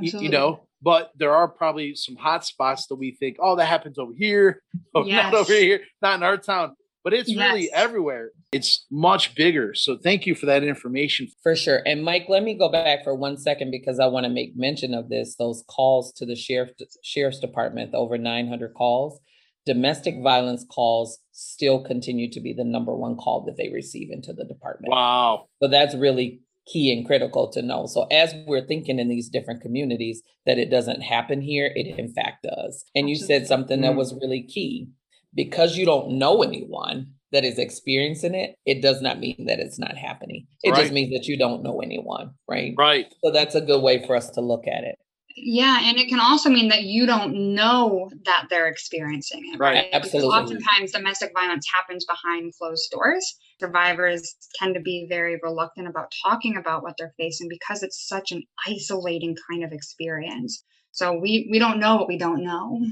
you, 0.01 0.21
you, 0.21 0.29
know, 0.29 0.67
but 0.83 1.13
there 1.17 1.35
are 1.35 1.49
probably 1.49 1.95
some 1.95 2.17
hot 2.17 2.45
spots 2.45 2.87
that 2.89 2.97
we 2.97 3.13
think, 3.13 3.37
oh, 3.41 3.57
that 3.57 3.67
happens 3.67 3.99
over 3.99 4.13
here, 4.15 4.63
oh, 4.95 5.05
yes. 5.05 5.33
not 5.33 5.35
over 5.35 5.53
here, 5.53 5.81
not 6.03 6.17
in 6.17 6.23
our 6.23 6.37
town 6.37 6.75
but 7.05 7.13
it's 7.13 7.29
yes. 7.31 7.39
really 7.53 7.71
everywhere. 7.73 8.31
It's 8.53 8.87
much 8.91 9.35
bigger. 9.35 9.75
So 9.75 9.97
thank 9.97 10.27
you 10.27 10.35
for 10.35 10.47
that 10.47 10.63
information. 10.63 11.29
For 11.43 11.57
sure. 11.57 11.83
And 11.87 12.05
Mike, 12.05 12.27
let 12.29 12.43
me 12.43 12.55
go 12.55 12.71
back 12.71 13.03
for 13.05 13.15
one 13.15 13.37
second 13.39 13.71
because 13.71 13.99
I 13.99 14.07
want 14.07 14.25
to 14.25 14.31
make 14.31 14.57
mention 14.57 14.95
of 14.95 15.09
this. 15.09 15.37
Those 15.37 15.65
calls 15.69 16.13
to 16.15 16.27
the 16.27 16.37
sheriff 16.37 16.71
sheriff's 17.03 17.41
department, 17.41 17.95
over 17.95 18.17
900 18.19 18.75
calls. 18.75 19.21
domestic 19.65 20.17
violence 20.23 20.65
calls 20.71 21.21
still 21.31 21.85
continue 21.85 22.29
to 22.31 22.41
be 22.41 22.53
the 22.53 22.65
number 22.65 22.95
one 22.97 23.17
call 23.17 23.45
that 23.45 23.57
they 23.57 23.69
receive 23.73 24.11
into 24.11 24.33
the 24.33 24.45
department. 24.45 24.91
Wow. 24.91 25.47
So 25.63 25.69
that's 25.69 25.95
really 25.95 26.41
key 26.67 26.93
and 26.93 27.07
critical 27.07 27.49
to 27.53 27.63
know. 27.63 27.87
So 27.87 28.07
as 28.11 28.35
we're 28.47 28.67
thinking 28.67 28.99
in 28.99 29.09
these 29.09 29.29
different 29.29 29.61
communities 29.63 30.21
that 30.47 30.59
it 30.59 30.69
doesn't 30.71 31.01
happen 31.03 31.41
here, 31.41 31.71
it 31.77 31.97
in 31.99 32.13
fact 32.13 32.43
does. 32.45 32.85
And 32.95 33.09
you 33.09 33.15
said 33.17 33.47
something 33.47 33.81
that 33.83 33.93
Mm. 33.93 33.97
was 33.97 34.15
really 34.21 34.43
key. 34.43 34.89
Because 35.35 35.77
you 35.77 35.87
don't 35.87 36.19
know 36.19 36.43
anyone 36.43 37.13
that 37.33 37.45
is 37.45 37.59
experiencing 37.59 38.35
it, 38.35 38.57
it 38.67 38.83
does 38.83 39.01
not 39.01 39.19
mean 39.19 39.47
that 39.47 39.59
it's 39.59 39.79
not 39.79 39.97
happening. 39.97 40.47
It 40.63 40.71
Right. 40.71 40.81
just 40.81 40.93
means 40.93 41.13
that 41.13 41.27
you 41.27 41.39
don't 41.39 41.63
know 41.63 41.81
anyone, 41.81 42.33
right? 42.49 42.75
Right. 42.77 43.07
So 43.25 43.31
that's 43.31 43.55
a 43.55 43.61
good 43.61 43.83
way 43.83 44.07
for 44.07 44.15
us 44.15 44.31
to 44.31 44.41
look 44.41 44.67
at 44.67 44.85
it. 44.85 44.97
Yeah, 45.35 45.81
and 45.83 45.97
it 45.97 46.09
can 46.09 46.21
also 46.21 46.51
mean 46.51 46.69
that 46.69 46.83
you 46.83 47.07
don't 47.07 47.55
know 47.55 48.11
that 48.27 48.49
they're 48.51 48.67
experiencing 48.69 49.51
it, 49.53 49.59
Right, 49.59 49.77
right? 49.77 50.03
Because 50.03 50.15
absolutely. 50.15 50.39
oftentimes 50.39 50.93
domestic 50.93 51.33
violence 51.35 51.67
happens 51.73 52.05
behind 52.05 52.53
closed 52.59 52.91
doors. 52.91 53.35
Survivors 53.59 54.37
tend 54.59 54.75
to 54.75 54.81
be 54.83 55.07
very 55.09 55.39
reluctant 55.43 55.89
about 55.89 56.13
talking 56.23 56.59
about 56.59 56.83
what 56.83 56.97
they're 56.99 57.15
facing 57.17 57.49
because 57.49 57.83
it's 57.83 58.07
such 58.07 58.33
an 58.33 58.43
isolating 58.67 59.35
kind 59.51 59.65
of 59.65 59.73
experience. 59.73 60.65
So 60.91 61.19
we 61.19 61.49
we 61.51 61.59
don't 61.59 61.81
know 61.81 61.97
what 61.97 62.09
we 62.09 62.19
don't 62.19 62.45
know. 62.45 62.85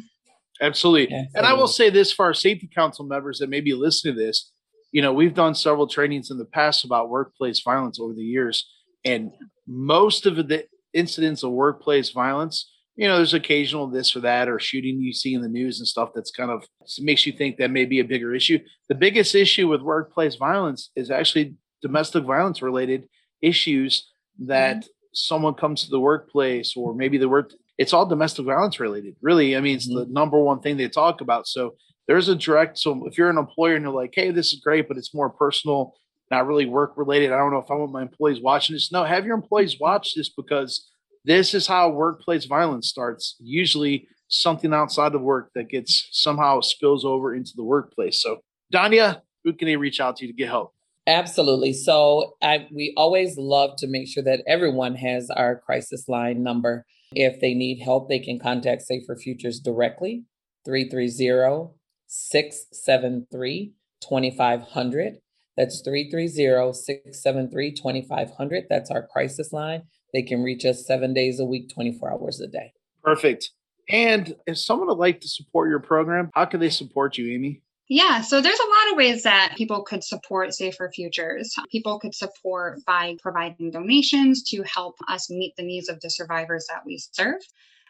Absolutely. 0.60 1.14
Yeah, 1.14 1.24
And 1.34 1.46
I 1.46 1.54
will 1.54 1.68
say 1.68 1.90
this 1.90 2.12
for 2.12 2.26
our 2.26 2.34
safety 2.34 2.68
council 2.72 3.04
members 3.04 3.38
that 3.38 3.48
maybe 3.48 3.72
listen 3.72 4.14
to 4.14 4.18
this, 4.18 4.52
you 4.92 5.00
know, 5.00 5.12
we've 5.12 5.34
done 5.34 5.54
several 5.54 5.86
trainings 5.86 6.30
in 6.30 6.38
the 6.38 6.44
past 6.44 6.84
about 6.84 7.08
workplace 7.08 7.60
violence 7.62 7.98
over 7.98 8.12
the 8.12 8.22
years. 8.22 8.68
And 9.04 9.30
most 9.66 10.26
of 10.26 10.36
the 10.36 10.66
incidents 10.92 11.42
of 11.42 11.52
workplace 11.52 12.10
violence, 12.10 12.70
you 12.96 13.08
know, 13.08 13.16
there's 13.16 13.32
occasional 13.34 13.86
this 13.86 14.14
or 14.14 14.20
that 14.20 14.48
or 14.48 14.58
shooting 14.58 15.00
you 15.00 15.12
see 15.12 15.32
in 15.32 15.40
the 15.40 15.48
news 15.48 15.78
and 15.78 15.88
stuff 15.88 16.10
that's 16.14 16.30
kind 16.30 16.50
of 16.50 16.64
makes 16.98 17.24
you 17.24 17.32
think 17.32 17.56
that 17.56 17.70
may 17.70 17.84
be 17.84 18.00
a 18.00 18.04
bigger 18.04 18.34
issue. 18.34 18.58
The 18.88 18.94
biggest 18.94 19.34
issue 19.34 19.68
with 19.68 19.80
workplace 19.80 20.34
violence 20.34 20.90
is 20.96 21.10
actually 21.10 21.54
domestic 21.80 22.24
violence 22.24 22.60
related 22.60 23.08
issues 23.40 24.10
that 24.40 24.78
mm-hmm. 24.78 24.86
someone 25.14 25.54
comes 25.54 25.84
to 25.84 25.90
the 25.90 26.00
workplace 26.00 26.74
or 26.76 26.94
maybe 26.94 27.16
the 27.16 27.28
work 27.28 27.52
it's 27.80 27.94
all 27.94 28.04
domestic 28.04 28.44
violence 28.44 28.78
related 28.78 29.16
really. 29.22 29.56
I 29.56 29.60
mean 29.60 29.76
it's 29.76 29.88
the 29.88 30.04
mm-hmm. 30.04 30.12
number 30.12 30.38
one 30.38 30.60
thing 30.60 30.76
they 30.76 30.88
talk 30.88 31.22
about. 31.22 31.48
So 31.48 31.74
there's 32.06 32.28
a 32.28 32.36
direct 32.36 32.78
so 32.78 33.06
if 33.06 33.16
you're 33.16 33.30
an 33.30 33.38
employer 33.38 33.74
and 33.74 33.84
you're 33.84 34.00
like 34.02 34.12
hey 34.14 34.30
this 34.30 34.52
is 34.52 34.60
great 34.60 34.86
but 34.86 34.98
it's 34.98 35.14
more 35.14 35.30
personal 35.30 35.94
not 36.30 36.46
really 36.46 36.66
work 36.66 36.92
related. 36.96 37.32
I 37.32 37.38
don't 37.38 37.50
know 37.50 37.58
if 37.58 37.70
i 37.70 37.74
want 37.74 37.90
my 37.90 38.02
employees 38.02 38.40
watching 38.40 38.74
this. 38.76 38.92
No 38.92 39.02
have 39.02 39.24
your 39.26 39.34
employees 39.34 39.80
watch 39.80 40.14
this 40.14 40.28
because 40.28 40.88
this 41.24 41.54
is 41.54 41.66
how 41.66 41.90
workplace 41.90 42.44
violence 42.44 42.88
starts. 42.88 43.36
Usually 43.40 44.06
something 44.28 44.72
outside 44.72 45.14
of 45.14 45.22
work 45.22 45.50
that 45.54 45.68
gets 45.68 46.08
somehow 46.12 46.60
spills 46.60 47.04
over 47.04 47.34
into 47.34 47.52
the 47.56 47.64
workplace. 47.64 48.22
So 48.22 48.42
danya 48.72 49.22
who 49.42 49.54
can 49.54 49.66
they 49.66 49.76
reach 49.76 50.00
out 50.00 50.16
to 50.18 50.26
to 50.26 50.32
get 50.32 50.48
help? 50.48 50.74
Absolutely. 51.06 51.72
So 51.72 52.36
I, 52.42 52.68
we 52.70 52.92
always 52.96 53.36
love 53.38 53.76
to 53.78 53.88
make 53.88 54.06
sure 54.06 54.22
that 54.22 54.42
everyone 54.46 54.94
has 54.96 55.30
our 55.30 55.56
crisis 55.56 56.08
line 56.08 56.42
number. 56.42 56.84
If 57.12 57.40
they 57.40 57.54
need 57.54 57.80
help, 57.80 58.08
they 58.08 58.20
can 58.20 58.38
contact 58.38 58.82
Safer 58.82 59.16
Futures 59.16 59.58
directly, 59.60 60.24
330 60.64 61.74
673 62.06 63.72
2500. 64.00 65.14
That's 65.56 65.80
330 65.82 66.72
673 66.72 67.72
2500. 67.74 68.64
That's 68.70 68.90
our 68.90 69.06
crisis 69.06 69.52
line. 69.52 69.82
They 70.14 70.22
can 70.22 70.42
reach 70.42 70.64
us 70.64 70.86
seven 70.86 71.12
days 71.12 71.40
a 71.40 71.44
week, 71.44 71.68
24 71.72 72.12
hours 72.12 72.40
a 72.40 72.46
day. 72.46 72.72
perfect 73.02 73.50
and 73.88 74.34
if 74.46 74.58
someone 74.58 74.88
would 74.88 74.98
like 74.98 75.20
to 75.20 75.28
support 75.28 75.68
your 75.68 75.80
program 75.80 76.30
how 76.34 76.44
can 76.44 76.60
they 76.60 76.70
support 76.70 77.18
you 77.18 77.32
amy 77.32 77.62
Yeah, 77.92 78.20
so 78.20 78.40
there's 78.40 78.60
a 78.60 78.62
lot 78.62 78.92
of 78.92 78.98
ways 78.98 79.24
that 79.24 79.54
people 79.56 79.82
could 79.82 80.04
support 80.04 80.54
Safer 80.54 80.92
Futures. 80.94 81.56
People 81.72 81.98
could 81.98 82.14
support 82.14 82.84
by 82.84 83.16
providing 83.20 83.72
donations 83.72 84.44
to 84.44 84.62
help 84.62 84.94
us 85.08 85.28
meet 85.28 85.56
the 85.56 85.64
needs 85.64 85.88
of 85.88 86.00
the 86.00 86.08
survivors 86.08 86.66
that 86.68 86.86
we 86.86 86.98
serve. 86.98 87.40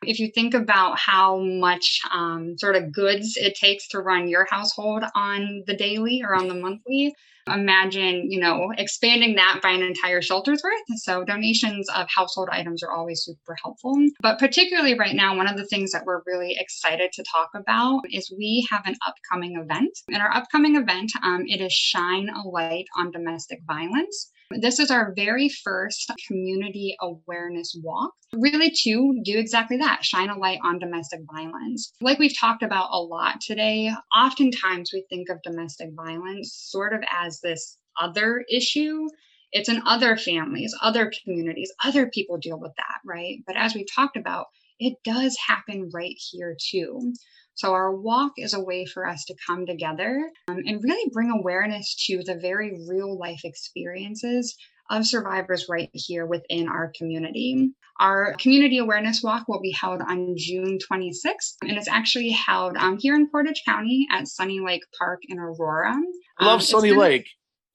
If 0.02 0.18
you 0.18 0.30
think 0.34 0.54
about 0.54 0.98
how 0.98 1.38
much 1.38 2.00
um, 2.10 2.56
sort 2.56 2.76
of 2.76 2.92
goods 2.92 3.36
it 3.36 3.54
takes 3.54 3.86
to 3.88 4.00
run 4.00 4.28
your 4.28 4.46
household 4.48 5.04
on 5.14 5.62
the 5.66 5.76
daily 5.76 6.22
or 6.24 6.34
on 6.34 6.48
the 6.48 6.54
monthly, 6.54 7.14
imagine, 7.46 8.30
you 8.30 8.40
know, 8.40 8.72
expanding 8.78 9.34
that 9.36 9.60
by 9.62 9.70
an 9.70 9.82
entire 9.82 10.22
shelter's 10.22 10.62
worth. 10.62 11.00
So 11.00 11.24
donations 11.24 11.88
of 11.90 12.06
household 12.14 12.48
items 12.50 12.82
are 12.82 12.92
always 12.92 13.22
super 13.22 13.56
helpful. 13.62 13.94
But 14.20 14.38
particularly 14.38 14.98
right 14.98 15.14
now, 15.14 15.36
one 15.36 15.48
of 15.48 15.56
the 15.56 15.66
things 15.66 15.92
that 15.92 16.04
we're 16.04 16.22
really 16.26 16.56
excited 16.58 17.12
to 17.12 17.24
talk 17.30 17.50
about 17.54 18.00
is 18.10 18.32
we 18.36 18.66
have 18.70 18.82
an 18.86 18.96
upcoming 19.06 19.56
event. 19.56 19.98
In 20.08 20.20
our 20.20 20.34
upcoming 20.34 20.76
event, 20.76 21.12
um, 21.22 21.44
it 21.46 21.60
is 21.60 21.72
Shine 21.72 22.30
a 22.30 22.48
Light 22.48 22.86
on 22.96 23.10
Domestic 23.10 23.60
Violence. 23.66 24.30
This 24.58 24.80
is 24.80 24.90
our 24.90 25.12
very 25.14 25.48
first 25.48 26.10
community 26.26 26.96
awareness 27.00 27.78
walk, 27.84 28.12
really 28.32 28.72
to 28.82 29.20
do 29.24 29.38
exactly 29.38 29.76
that 29.76 30.04
shine 30.04 30.28
a 30.28 30.36
light 30.36 30.58
on 30.64 30.80
domestic 30.80 31.20
violence. 31.32 31.92
Like 32.00 32.18
we've 32.18 32.36
talked 32.36 32.64
about 32.64 32.88
a 32.90 32.98
lot 32.98 33.40
today, 33.40 33.92
oftentimes 34.16 34.90
we 34.92 35.04
think 35.08 35.28
of 35.28 35.40
domestic 35.42 35.90
violence 35.94 36.52
sort 36.52 36.92
of 36.92 37.00
as 37.16 37.40
this 37.40 37.78
other 38.00 38.44
issue. 38.50 39.06
It's 39.52 39.68
in 39.68 39.82
other 39.86 40.16
families, 40.16 40.74
other 40.82 41.12
communities, 41.22 41.72
other 41.84 42.08
people 42.08 42.36
deal 42.36 42.58
with 42.58 42.72
that, 42.76 42.98
right? 43.04 43.38
But 43.46 43.56
as 43.56 43.74
we've 43.76 43.92
talked 43.94 44.16
about, 44.16 44.46
it 44.80 44.94
does 45.04 45.36
happen 45.46 45.90
right 45.94 46.16
here 46.30 46.56
too. 46.70 47.12
So, 47.60 47.74
our 47.74 47.94
walk 47.94 48.32
is 48.38 48.54
a 48.54 48.60
way 48.60 48.86
for 48.86 49.06
us 49.06 49.22
to 49.26 49.34
come 49.46 49.66
together 49.66 50.30
um, 50.48 50.60
and 50.66 50.82
really 50.82 51.10
bring 51.12 51.30
awareness 51.30 51.94
to 52.06 52.22
the 52.24 52.36
very 52.40 52.80
real 52.88 53.18
life 53.18 53.42
experiences 53.44 54.56
of 54.88 55.06
survivors 55.06 55.66
right 55.68 55.90
here 55.92 56.24
within 56.24 56.68
our 56.70 56.90
community. 56.96 57.70
Our 58.00 58.32
community 58.38 58.78
awareness 58.78 59.22
walk 59.22 59.46
will 59.46 59.60
be 59.60 59.72
held 59.78 60.00
on 60.00 60.32
June 60.38 60.78
26th, 60.90 61.56
and 61.60 61.72
it's 61.72 61.86
actually 61.86 62.30
held 62.30 62.78
um, 62.78 62.96
here 62.98 63.14
in 63.14 63.28
Portage 63.28 63.60
County 63.66 64.06
at 64.10 64.26
Sunny 64.26 64.60
Lake 64.60 64.80
Park 64.98 65.20
in 65.28 65.38
Aurora. 65.38 65.94
I 66.38 66.44
love 66.46 66.54
Um, 66.54 66.60
Sunny 66.62 66.88
gonna- 66.88 67.00
Lake. 67.02 67.26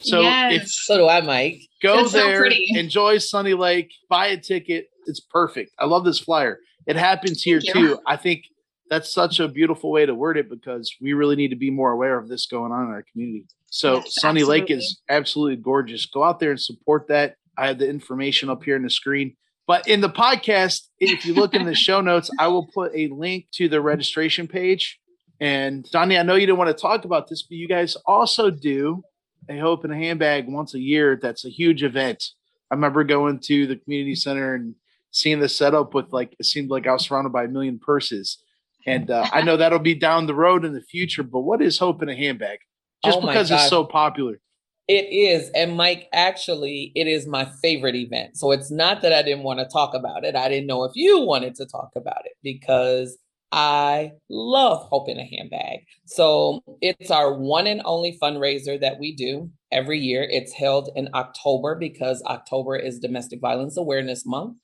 So 0.01 0.17
if 0.21 0.23
Yes. 0.23 0.79
So 0.83 0.97
do 0.97 1.07
I, 1.07 1.21
Mike. 1.21 1.59
go 1.83 1.99
It's 1.99 2.11
there, 2.11 2.39
pretty. 2.39 2.65
enjoy 2.73 3.19
Sunny 3.19 3.53
Lake, 3.53 3.91
buy 4.09 4.27
a 4.27 4.37
ticket. 4.37 4.87
It's 5.05 5.19
perfect. 5.19 5.73
I 5.77 5.85
love 5.85 6.03
this 6.05 6.19
flyer. 6.19 6.57
It 6.87 6.95
happens 6.95 7.43
here 7.43 7.59
too. 7.61 7.99
I 8.07 8.17
think 8.17 8.41
that's 8.89 9.13
such 9.13 9.39
a 9.39 9.47
beautiful 9.47 9.91
way 9.91 10.05
to 10.05 10.13
word 10.13 10.37
it 10.37 10.49
because 10.49 10.93
we 11.01 11.13
really 11.13 11.35
need 11.35 11.49
to 11.49 11.55
be 11.55 11.71
more 11.71 11.91
aware 11.91 12.17
of 12.17 12.27
this 12.27 12.45
going 12.45 12.71
on 12.71 12.85
in 12.85 12.89
our 12.89 13.05
community. 13.11 13.45
So 13.67 13.95
Yes, 13.97 14.15
Sunny 14.19 14.43
Lake 14.43 14.69
is 14.69 15.01
absolutely 15.09 15.57
gorgeous. 15.57 16.05
Go 16.05 16.23
out 16.23 16.39
there 16.39 16.51
and 16.51 16.61
support 16.61 17.07
that. 17.07 17.35
I 17.57 17.67
have 17.67 17.79
the 17.79 17.89
information 17.89 18.49
up 18.49 18.63
here 18.63 18.75
on 18.75 18.83
the 18.83 18.89
screen. 18.89 19.35
But 19.67 19.87
in 19.87 20.01
the 20.01 20.09
podcast, 20.09 20.87
if 20.99 21.25
you 21.25 21.33
look 21.33 21.53
in 21.53 21.65
the 21.65 21.73
show 21.73 22.01
notes, 22.11 22.29
I 22.39 22.47
will 22.47 22.67
put 22.67 22.91
a 22.95 23.07
link 23.07 23.47
to 23.53 23.67
the 23.67 23.81
registration 23.81 24.47
page. 24.47 24.99
And 25.39 25.83
Donnie, 25.91 26.17
I 26.17 26.23
know 26.23 26.35
you 26.35 26.45
didn't 26.45 26.59
want 26.59 26.75
to 26.75 26.81
talk 26.81 27.05
about 27.05 27.27
this, 27.27 27.43
but 27.43 27.57
you 27.57 27.67
guys 27.67 27.97
also 28.05 28.49
do 28.49 29.03
a 29.49 29.57
hope 29.57 29.83
and 29.83 29.91
a 29.91 29.97
handbag 29.97 30.47
once 30.47 30.73
a 30.73 30.79
year. 30.79 31.19
That's 31.21 31.45
a 31.45 31.49
huge 31.49 31.83
event. 31.83 32.23
I 32.71 32.75
remember 32.75 33.03
going 33.03 33.39
to 33.39 33.67
the 33.67 33.75
community 33.75 34.15
center 34.15 34.55
and 34.55 34.75
seeing 35.11 35.39
the 35.39 35.49
setup 35.49 35.93
with 35.93 36.11
like 36.11 36.35
it 36.39 36.45
seemed 36.45 36.69
like 36.69 36.87
I 36.87 36.93
was 36.93 37.05
surrounded 37.05 37.33
by 37.33 37.45
a 37.45 37.49
million 37.49 37.79
purses. 37.79 38.37
And 38.85 39.09
uh, 39.09 39.27
I 39.31 39.41
know 39.43 39.57
that'll 39.57 39.79
be 39.79 39.95
down 39.95 40.27
the 40.27 40.35
road 40.35 40.65
in 40.65 40.73
the 40.73 40.81
future. 40.81 41.23
But 41.23 41.41
what 41.41 41.61
is 41.61 41.77
hope 41.77 42.01
in 42.01 42.09
a 42.09 42.15
handbag? 42.15 42.59
Just 43.03 43.19
Oh 43.19 43.27
because 43.27 43.51
it's 43.51 43.69
so 43.69 43.83
popular. 43.83 44.39
It 44.87 45.07
is. 45.11 45.49
And 45.55 45.75
Mike, 45.75 46.07
actually, 46.13 46.91
it 46.95 47.07
is 47.07 47.25
my 47.25 47.49
favorite 47.61 47.95
event. 47.95 48.37
So 48.37 48.51
it's 48.51 48.69
not 48.69 49.01
that 49.01 49.13
I 49.13 49.23
didn't 49.23 49.43
want 49.43 49.59
to 49.59 49.65
talk 49.65 49.95
about 49.95 50.23
it. 50.23 50.35
I 50.35 50.47
didn't 50.47 50.67
know 50.67 50.83
if 50.83 50.91
you 50.95 51.21
wanted 51.21 51.55
to 51.55 51.65
talk 51.65 51.89
about 51.95 52.21
it 52.25 52.33
because 52.43 53.17
I 53.51 54.11
love 54.29 54.87
Hope 54.89 55.09
in 55.09 55.17
a 55.17 55.25
Handbag. 55.25 55.79
So 56.05 56.61
it's 56.81 57.09
our 57.09 57.33
one 57.33 57.65
and 57.65 57.81
only 57.83 58.19
fundraiser 58.21 58.79
that 58.79 58.99
we 58.99 59.15
do 59.15 59.49
every 59.71 59.97
year. 59.97 60.27
It's 60.29 60.53
held 60.53 60.89
in 60.95 61.09
October 61.15 61.75
because 61.75 62.21
October 62.27 62.75
is 62.75 62.99
Domestic 62.99 63.41
Violence 63.41 63.77
Awareness 63.77 64.23
Month. 64.25 64.57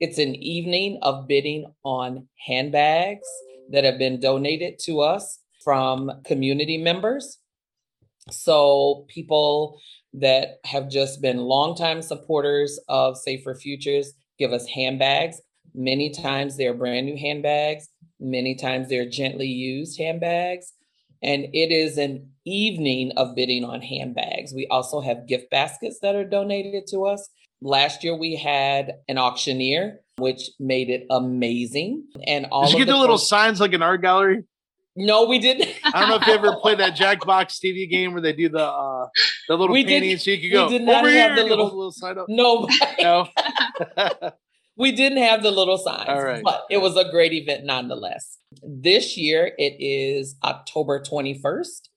It's 0.00 0.18
an 0.18 0.34
evening 0.36 0.98
of 1.02 1.26
bidding 1.26 1.66
on 1.84 2.28
handbags 2.46 3.26
that 3.70 3.84
have 3.84 3.98
been 3.98 4.20
donated 4.20 4.78
to 4.80 5.00
us 5.00 5.38
from 5.62 6.10
community 6.24 6.78
members. 6.78 7.38
So 8.30 9.06
people 9.08 9.80
that 10.14 10.58
have 10.64 10.88
just 10.88 11.20
been 11.20 11.38
longtime 11.38 12.02
supporters 12.02 12.78
of 12.88 13.16
Safer 13.16 13.54
Futures 13.54 14.12
give 14.38 14.52
us 14.52 14.66
handbags. 14.66 15.40
Many 15.74 16.10
times 16.10 16.56
they're 16.56 16.74
brand 16.74 17.06
new 17.06 17.16
handbags. 17.16 17.88
Many 18.20 18.54
times 18.54 18.88
they're 18.88 19.08
gently 19.08 19.48
used 19.48 19.98
handbags. 19.98 20.72
And 21.22 21.46
it 21.52 21.72
is 21.72 21.98
an 21.98 22.30
evening 22.44 23.12
of 23.16 23.34
bidding 23.34 23.64
on 23.64 23.82
handbags. 23.82 24.52
We 24.54 24.66
also 24.68 25.00
have 25.00 25.26
gift 25.26 25.50
baskets 25.50 25.98
that 26.00 26.14
are 26.14 26.24
donated 26.24 26.86
to 26.88 27.06
us. 27.06 27.28
Last 27.60 28.04
year 28.04 28.16
we 28.16 28.36
had 28.36 28.94
an 29.08 29.18
auctioneer, 29.18 30.00
which 30.18 30.50
made 30.58 30.90
it 30.90 31.06
amazing. 31.10 32.04
And 32.26 32.46
all 32.46 32.64
Did 32.66 32.72
you 32.78 32.84
get 32.84 32.92
the 32.92 32.98
little 32.98 33.16
folks- 33.18 33.28
signs 33.28 33.60
like 33.60 33.72
an 33.72 33.82
art 33.82 34.02
gallery? 34.02 34.44
No, 35.00 35.26
we 35.26 35.38
didn't. 35.38 35.68
I 35.84 36.00
don't 36.00 36.08
know 36.08 36.16
if 36.16 36.26
you 36.26 36.32
ever 36.34 36.56
played 36.62 36.78
that 36.78 36.96
Jackbox 36.96 37.60
TV 37.64 37.88
game 37.88 38.12
where 38.12 38.20
they 38.20 38.32
do 38.32 38.48
the 38.48 38.64
uh 38.64 39.06
the 39.48 39.56
little 39.56 39.72
We 39.72 39.84
painting 39.84 40.10
did- 40.10 40.20
so 40.20 40.30
you 40.32 40.36
could 40.38 40.44
we 40.44 40.50
go 40.50 40.68
did 40.68 40.82
not 40.82 41.04
over 41.04 41.12
have 41.12 41.34
here 41.34 41.44
the 41.44 41.48
little- 41.50 41.66
little 41.66 41.92
sign 41.92 42.18
up. 42.18 42.26
No, 42.28 42.68
No. 43.00 43.28
we 44.76 44.92
didn't 44.92 45.18
have 45.18 45.42
the 45.42 45.50
little 45.52 45.78
signs, 45.78 46.08
All 46.08 46.22
right. 46.22 46.42
but 46.42 46.64
it 46.70 46.78
was 46.78 46.96
a 46.96 47.08
great 47.10 47.32
event 47.32 47.64
nonetheless. 47.64 48.38
This 48.62 49.16
year 49.16 49.52
it 49.58 49.76
is 49.78 50.36
October 50.42 51.00
21st, 51.00 51.88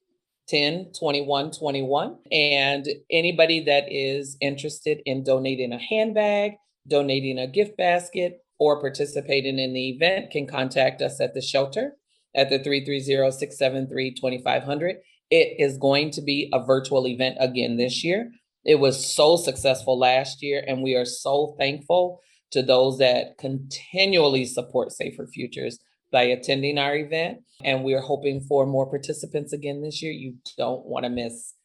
10, 0.47 0.91
21, 0.99 1.51
21. 1.51 2.17
And 2.31 2.87
anybody 3.09 3.63
that 3.65 3.85
is 3.91 4.37
interested 4.41 5.01
in 5.05 5.23
donating 5.23 5.73
a 5.73 5.79
handbag, 5.79 6.53
donating 6.87 7.37
a 7.37 7.47
gift 7.47 7.77
basket, 7.77 8.39
or 8.59 8.79
participating 8.79 9.57
in 9.57 9.73
the 9.73 9.89
event 9.89 10.31
can 10.31 10.45
contact 10.45 11.01
us 11.01 11.19
at 11.19 11.33
the 11.33 11.41
shelter 11.41 11.97
at 12.35 12.49
the 12.49 12.59
330-673-2500. 12.59 14.93
It 15.31 15.55
is 15.57 15.77
going 15.77 16.11
to 16.11 16.21
be 16.21 16.49
a 16.53 16.63
virtual 16.63 17.07
event 17.07 17.37
again 17.39 17.77
this 17.77 18.03
year. 18.03 18.29
It 18.63 18.75
was 18.75 19.11
so 19.13 19.37
successful 19.37 19.97
last 19.97 20.43
year, 20.43 20.63
and 20.67 20.83
we 20.83 20.93
are 20.93 21.05
so 21.05 21.55
thankful 21.57 22.21
to 22.51 22.61
those 22.61 22.99
that 22.99 23.39
continually 23.39 24.45
support 24.45 24.91
Safer 24.91 25.25
Futures 25.25 25.79
by 26.11 26.21
attending 26.23 26.77
our 26.77 26.95
event. 26.95 27.39
And 27.63 27.83
we're 27.83 28.01
hoping 28.01 28.41
for 28.41 28.67
more 28.67 28.87
participants 28.87 29.53
again 29.53 29.81
this 29.81 30.03
year. 30.03 30.11
You 30.11 30.35
don't 30.57 30.85
want 30.85 31.05
to 31.05 31.09
miss 31.09 31.55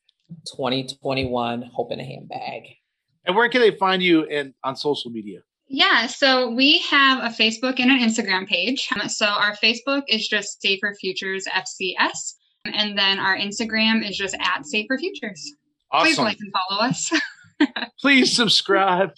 2021 0.56 1.70
Hope 1.75 1.92
in 1.92 2.00
a 2.00 2.04
Handbag. 2.04 2.62
And 3.26 3.37
where 3.37 3.49
can 3.49 3.61
they 3.61 3.73
find 3.73 4.02
you 4.02 4.25
and 4.25 4.54
on 4.64 4.76
social 4.76 5.11
media? 5.11 5.40
Yeah, 5.68 6.06
so 6.06 6.50
we 6.50 6.78
have 6.90 7.25
a 7.25 7.35
Facebook 7.35 7.80
and 7.80 7.90
an 7.90 7.99
Instagram 7.99 8.47
page. 8.47 8.88
Um, 9.00 9.09
So 9.09 9.26
our 9.26 9.56
Facebook 9.56 10.02
is 10.09 10.28
just 10.28 10.62
Safer 10.62 10.95
Futures 11.00 11.45
FCS, 11.47 12.35
and 12.66 12.97
then 12.97 13.18
our 13.18 13.37
Instagram 13.37 14.09
is 14.09 14.16
just 14.16 14.37
at 14.40 14.64
Safer 14.64 14.97
Futures. 14.99 15.54
Please 16.00 16.18
like 16.18 16.38
and 16.40 16.52
follow 16.52 16.83
us. 16.83 17.12
Please 18.00 18.35
subscribe. 18.35 19.11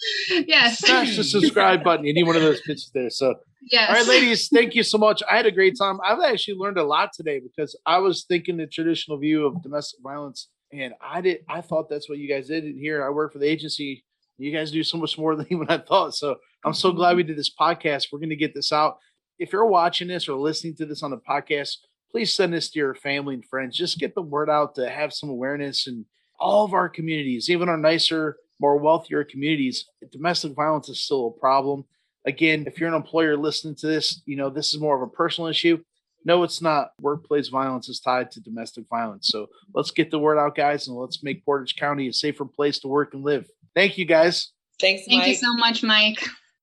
yes. 0.47 0.79
Smash 0.79 1.17
the 1.17 1.23
subscribe 1.23 1.83
button. 1.83 2.05
You 2.05 2.13
need 2.13 2.23
one 2.23 2.35
of 2.35 2.41
those 2.41 2.61
pitches 2.61 2.89
there. 2.93 3.09
So 3.09 3.35
Yes. 3.71 3.89
All 3.89 3.95
right, 3.95 4.07
ladies, 4.07 4.47
thank 4.47 4.73
you 4.73 4.83
so 4.83 4.97
much. 4.97 5.21
I 5.29 5.35
had 5.35 5.45
a 5.45 5.51
great 5.51 5.77
time. 5.77 5.99
I've 6.03 6.21
actually 6.21 6.55
learned 6.55 6.77
a 6.77 6.83
lot 6.83 7.11
today 7.13 7.39
because 7.39 7.77
I 7.85 7.97
was 7.99 8.23
thinking 8.23 8.57
the 8.57 8.67
traditional 8.67 9.17
view 9.17 9.45
of 9.45 9.61
domestic 9.61 9.99
violence, 10.01 10.47
and 10.71 10.93
I 11.01 11.21
did. 11.21 11.43
I 11.47 11.61
thought 11.61 11.89
that's 11.89 12.09
what 12.09 12.17
you 12.17 12.27
guys 12.27 12.47
did 12.47 12.63
here. 12.63 13.03
I 13.03 13.09
work 13.09 13.33
for 13.33 13.39
the 13.39 13.47
agency. 13.47 14.03
You 14.37 14.51
guys 14.51 14.71
do 14.71 14.83
so 14.83 14.97
much 14.97 15.17
more 15.17 15.35
than 15.37 15.47
even 15.49 15.69
I 15.69 15.79
thought. 15.79 16.15
So 16.15 16.37
I'm 16.63 16.73
so 16.73 16.91
glad 16.91 17.15
we 17.15 17.23
mm-hmm. 17.23 17.29
did 17.29 17.37
this 17.37 17.53
podcast. 17.53 18.07
We're 18.11 18.19
going 18.19 18.29
to 18.29 18.35
get 18.35 18.53
this 18.53 18.71
out. 18.71 18.99
If 19.37 19.53
you're 19.53 19.65
watching 19.65 20.07
this 20.07 20.27
or 20.27 20.35
listening 20.35 20.75
to 20.75 20.85
this 20.85 21.03
on 21.03 21.11
the 21.11 21.17
podcast, 21.17 21.77
please 22.11 22.33
send 22.33 22.53
this 22.53 22.69
to 22.71 22.79
your 22.79 22.95
family 22.95 23.35
and 23.35 23.45
friends. 23.45 23.77
Just 23.77 23.99
get 23.99 24.15
the 24.15 24.21
word 24.21 24.49
out 24.49 24.75
to 24.75 24.89
have 24.89 25.13
some 25.13 25.29
awareness 25.29 25.87
in 25.87 26.05
all 26.39 26.65
of 26.65 26.73
our 26.73 26.89
communities, 26.89 27.49
even 27.49 27.69
our 27.69 27.77
nicer, 27.77 28.37
more 28.59 28.77
wealthier 28.77 29.23
communities. 29.23 29.85
Domestic 30.11 30.53
violence 30.53 30.89
is 30.89 31.01
still 31.01 31.27
a 31.27 31.39
problem 31.39 31.85
again, 32.25 32.65
if 32.67 32.79
you're 32.79 32.89
an 32.89 32.95
employer 32.95 33.37
listening 33.37 33.75
to 33.75 33.87
this, 33.87 34.21
you 34.25 34.35
know, 34.35 34.49
this 34.49 34.73
is 34.73 34.79
more 34.79 34.95
of 34.95 35.01
a 35.01 35.11
personal 35.11 35.49
issue. 35.49 35.81
No, 36.25 36.43
it's 36.43 36.61
not. 36.61 36.91
Workplace 37.01 37.47
violence 37.47 37.89
is 37.89 37.99
tied 37.99 38.31
to 38.31 38.41
domestic 38.41 38.85
violence. 38.89 39.29
So 39.29 39.47
let's 39.73 39.91
get 39.91 40.11
the 40.11 40.19
word 40.19 40.37
out, 40.37 40.55
guys, 40.55 40.87
and 40.87 40.97
let's 40.97 41.23
make 41.23 41.45
Portage 41.45 41.75
County 41.75 42.07
a 42.07 42.13
safer 42.13 42.45
place 42.45 42.79
to 42.79 42.87
work 42.87 43.13
and 43.13 43.23
live. 43.23 43.47
Thank 43.75 43.97
you, 43.97 44.05
guys. 44.05 44.51
Thanks, 44.79 45.03
Thank 45.07 45.21
Mike. 45.21 45.27
you 45.29 45.35
so 45.35 45.53
much, 45.53 45.83
Mike. 45.83 46.25